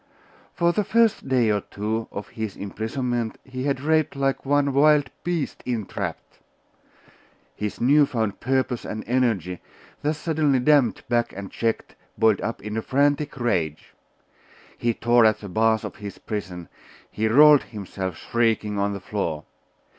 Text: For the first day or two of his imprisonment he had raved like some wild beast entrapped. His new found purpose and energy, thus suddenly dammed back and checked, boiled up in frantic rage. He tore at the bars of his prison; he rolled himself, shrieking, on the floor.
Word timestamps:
For 0.55 0.73
the 0.73 0.83
first 0.83 1.27
day 1.29 1.51
or 1.51 1.61
two 1.61 2.07
of 2.11 2.29
his 2.29 2.55
imprisonment 2.57 3.37
he 3.43 3.65
had 3.65 3.81
raved 3.81 4.15
like 4.15 4.41
some 4.41 4.73
wild 4.73 5.11
beast 5.23 5.61
entrapped. 5.63 6.39
His 7.55 7.79
new 7.79 8.07
found 8.07 8.39
purpose 8.39 8.83
and 8.83 9.03
energy, 9.05 9.61
thus 10.01 10.17
suddenly 10.17 10.57
dammed 10.57 11.03
back 11.07 11.31
and 11.33 11.51
checked, 11.51 11.93
boiled 12.17 12.41
up 12.41 12.63
in 12.63 12.81
frantic 12.81 13.39
rage. 13.39 13.93
He 14.75 14.95
tore 14.95 15.23
at 15.23 15.37
the 15.37 15.49
bars 15.49 15.83
of 15.83 15.97
his 15.97 16.17
prison; 16.17 16.67
he 17.11 17.27
rolled 17.27 17.65
himself, 17.65 18.17
shrieking, 18.17 18.79
on 18.79 18.93
the 18.93 18.99
floor. 18.99 19.43